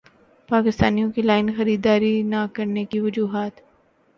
[0.49, 3.61] پاکستانیوں کی لائن خریداری نہ کرنے کی وجوہات